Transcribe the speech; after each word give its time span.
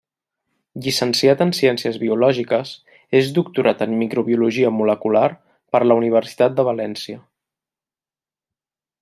Llicenciat 0.85 1.43
en 1.43 1.51
Ciències 1.57 1.99
Biològiques, 2.03 2.71
és 3.19 3.29
doctorat 3.35 3.83
en 3.87 3.93
microbiologia 3.99 4.73
molecular 4.79 5.23
per 5.77 5.83
la 5.87 5.99
Universitat 6.03 6.57
de 6.63 6.67
València. 6.73 7.21